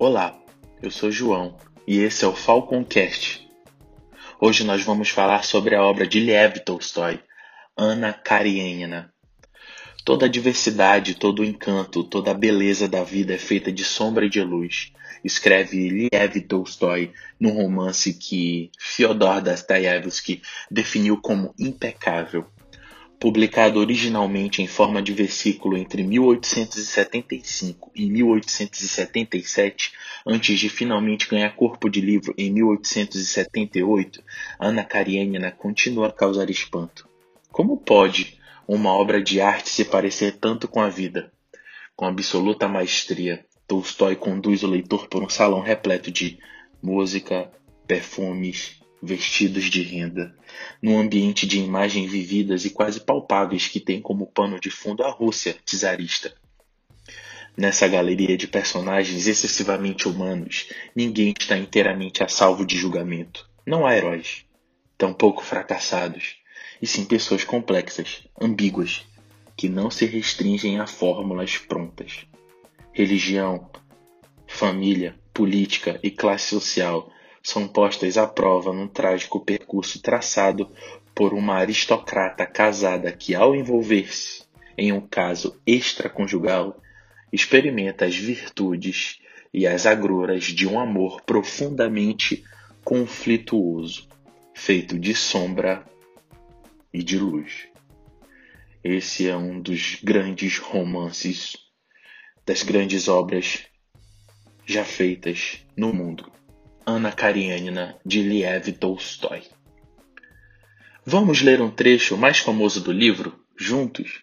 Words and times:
Olá, 0.00 0.40
eu 0.80 0.92
sou 0.92 1.10
João 1.10 1.56
e 1.84 1.98
esse 1.98 2.24
é 2.24 2.28
o 2.28 2.32
Falconcast. 2.32 3.44
Hoje 4.40 4.62
nós 4.62 4.84
vamos 4.84 5.08
falar 5.08 5.42
sobre 5.42 5.74
a 5.74 5.82
obra 5.82 6.06
de 6.06 6.20
Lev 6.20 6.60
Tolstói, 6.60 7.18
Ana 7.76 8.12
Karenina. 8.12 9.12
Toda 10.04 10.26
a 10.26 10.28
diversidade, 10.28 11.16
todo 11.16 11.40
o 11.40 11.44
encanto, 11.44 12.04
toda 12.04 12.30
a 12.30 12.34
beleza 12.34 12.86
da 12.86 13.02
vida 13.02 13.34
é 13.34 13.38
feita 13.38 13.72
de 13.72 13.82
sombra 13.82 14.24
e 14.24 14.30
de 14.30 14.40
luz, 14.40 14.92
escreve 15.24 16.08
Lev 16.12 16.42
Tolstói 16.42 17.12
num 17.40 17.60
romance 17.60 18.14
que 18.14 18.70
Fyodor 18.78 19.42
Dostoiévski 19.42 20.42
definiu 20.70 21.20
como 21.20 21.52
impecável 21.58 22.46
publicado 23.18 23.80
originalmente 23.80 24.62
em 24.62 24.66
forma 24.66 25.02
de 25.02 25.12
versículo 25.12 25.76
entre 25.76 26.04
1875 26.04 27.90
e 27.94 28.08
1877, 28.08 29.92
antes 30.26 30.58
de 30.58 30.68
finalmente 30.68 31.28
ganhar 31.28 31.50
corpo 31.56 31.90
de 31.90 32.00
livro 32.00 32.32
em 32.38 32.52
1878, 32.52 34.22
Ana 34.60 34.84
Karenina 34.84 35.50
continua 35.50 36.08
a 36.08 36.12
causar 36.12 36.48
espanto. 36.48 37.08
Como 37.50 37.76
pode 37.76 38.38
uma 38.68 38.90
obra 38.90 39.20
de 39.20 39.40
arte 39.40 39.70
se 39.70 39.84
parecer 39.84 40.36
tanto 40.38 40.68
com 40.68 40.80
a 40.80 40.88
vida? 40.88 41.32
Com 41.96 42.06
absoluta 42.06 42.68
maestria, 42.68 43.44
Tolstói 43.66 44.14
conduz 44.14 44.62
o 44.62 44.68
leitor 44.68 45.08
por 45.08 45.22
um 45.22 45.28
salão 45.28 45.60
repleto 45.60 46.10
de 46.10 46.38
música, 46.80 47.50
perfumes, 47.86 48.80
vestidos 49.02 49.64
de 49.64 49.82
renda, 49.82 50.34
num 50.82 50.98
ambiente 50.98 51.46
de 51.46 51.58
imagens 51.58 52.10
vividas 52.10 52.64
e 52.64 52.70
quase 52.70 53.00
palpáveis 53.00 53.68
que 53.68 53.80
tem 53.80 54.00
como 54.00 54.26
pano 54.26 54.60
de 54.60 54.70
fundo 54.70 55.04
a 55.04 55.10
Rússia 55.10 55.56
czarista. 55.64 56.34
Nessa 57.56 57.88
galeria 57.88 58.36
de 58.36 58.46
personagens 58.46 59.26
excessivamente 59.26 60.08
humanos, 60.08 60.68
ninguém 60.94 61.34
está 61.38 61.56
inteiramente 61.58 62.22
a 62.22 62.28
salvo 62.28 62.64
de 62.64 62.76
julgamento. 62.76 63.48
Não 63.66 63.86
há 63.86 63.96
heróis, 63.96 64.44
tampouco 64.96 65.42
fracassados, 65.42 66.36
e 66.80 66.86
sim 66.86 67.04
pessoas 67.04 67.42
complexas, 67.42 68.22
ambíguas, 68.40 69.04
que 69.56 69.68
não 69.68 69.90
se 69.90 70.06
restringem 70.06 70.78
a 70.78 70.86
fórmulas 70.86 71.58
prontas. 71.58 72.26
Religião, 72.92 73.68
família, 74.46 75.16
política 75.34 75.98
e 76.02 76.10
classe 76.12 76.50
social 76.50 77.12
são 77.48 77.66
postas 77.66 78.18
à 78.18 78.26
prova 78.26 78.74
num 78.74 78.86
trágico 78.86 79.40
percurso 79.40 80.02
traçado 80.02 80.70
por 81.14 81.32
uma 81.32 81.54
aristocrata 81.54 82.44
casada 82.44 83.10
que, 83.10 83.34
ao 83.34 83.56
envolver-se 83.56 84.44
em 84.76 84.92
um 84.92 85.00
caso 85.00 85.58
extraconjugal, 85.66 86.78
experimenta 87.32 88.04
as 88.04 88.14
virtudes 88.14 89.18
e 89.52 89.66
as 89.66 89.86
agruras 89.86 90.44
de 90.44 90.68
um 90.68 90.78
amor 90.78 91.22
profundamente 91.22 92.44
conflituoso, 92.84 94.06
feito 94.54 94.98
de 94.98 95.14
sombra 95.14 95.86
e 96.92 97.02
de 97.02 97.18
luz. 97.18 97.66
Esse 98.84 99.26
é 99.26 99.34
um 99.34 99.58
dos 99.58 99.98
grandes 100.04 100.58
romances, 100.58 101.56
das 102.44 102.62
grandes 102.62 103.08
obras 103.08 103.64
já 104.66 104.84
feitas 104.84 105.64
no 105.74 105.94
mundo. 105.94 106.30
Ana 106.90 107.12
Karenina 107.12 108.00
de 108.02 108.22
Liev 108.22 108.72
Tolstói. 108.72 109.42
Vamos 111.04 111.42
ler 111.42 111.60
um 111.60 111.70
trecho 111.70 112.16
mais 112.16 112.38
famoso 112.38 112.80
do 112.80 112.90
livro 112.90 113.44
juntos? 113.58 114.22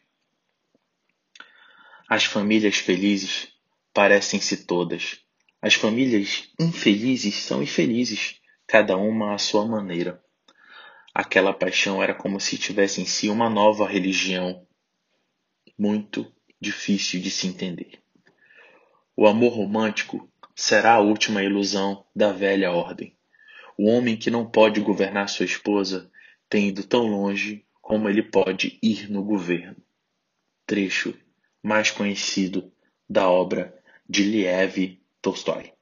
As 2.10 2.26
famílias 2.26 2.78
felizes 2.78 3.50
parecem-se 3.94 4.66
todas. 4.66 5.20
As 5.62 5.76
famílias 5.76 6.50
infelizes 6.60 7.36
são 7.36 7.62
infelizes, 7.62 8.42
cada 8.66 8.98
uma 8.98 9.36
à 9.36 9.38
sua 9.38 9.64
maneira. 9.64 10.20
Aquela 11.14 11.54
paixão 11.54 12.02
era 12.02 12.16
como 12.16 12.40
se 12.40 12.58
tivesse 12.58 13.00
em 13.00 13.06
si 13.06 13.30
uma 13.30 13.48
nova 13.48 13.88
religião, 13.88 14.66
muito 15.78 16.34
difícil 16.60 17.22
de 17.22 17.30
se 17.30 17.46
entender. 17.46 18.02
O 19.16 19.28
amor 19.28 19.54
romântico 19.54 20.28
será 20.56 20.94
a 20.94 21.00
última 21.00 21.44
ilusão 21.44 22.06
da 22.16 22.32
velha 22.32 22.72
ordem. 22.72 23.14
O 23.78 23.90
homem 23.90 24.16
que 24.16 24.32
não 24.32 24.46
pode 24.50 24.80
governar 24.80 25.28
sua 25.28 25.46
esposa 25.46 26.10
tem 26.50 26.70
ido 26.70 26.84
tão 26.84 27.06
longe 27.08 27.66
como 27.82 28.08
ele 28.08 28.24
pode 28.24 28.80
ir 28.82 29.12
no 29.12 29.22
governo. 29.22 29.76
Trecho 30.66 31.14
mais 31.62 31.92
conhecido 31.92 32.72
da 33.08 33.30
obra 33.30 33.78
de 34.10 34.24
Liev 34.24 34.98
Tolstói. 35.22 35.74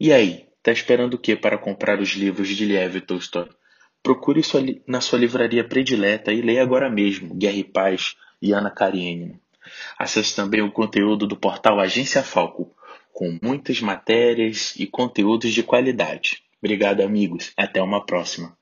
E 0.00 0.12
aí, 0.12 0.48
tá 0.62 0.72
esperando 0.72 1.14
o 1.14 1.18
que 1.18 1.36
para 1.36 1.58
comprar 1.58 2.00
os 2.00 2.10
livros 2.10 2.48
de 2.48 2.64
Liev 2.64 3.00
Tolstói? 3.02 3.48
Procure 4.02 4.42
sua, 4.42 4.60
na 4.86 5.00
sua 5.00 5.18
livraria 5.18 5.66
predileta 5.66 6.32
e 6.32 6.40
leia 6.40 6.62
agora 6.62 6.90
mesmo 6.90 7.34
Guerra 7.34 7.56
e 7.56 7.64
Paz 7.64 8.16
e 8.40 8.52
Ana 8.52 8.70
Karenina. 8.70 9.40
Acesse 9.98 10.34
também 10.34 10.62
o 10.62 10.72
conteúdo 10.72 11.26
do 11.26 11.36
portal 11.36 11.78
Agência 11.78 12.22
Falco 12.22 12.74
com 13.18 13.36
muitas 13.42 13.80
matérias 13.80 14.74
e 14.76 14.86
conteúdos 14.86 15.52
de 15.52 15.64
qualidade. 15.64 16.44
Obrigado, 16.62 17.00
amigos. 17.00 17.52
Até 17.56 17.82
uma 17.82 18.06
próxima. 18.06 18.56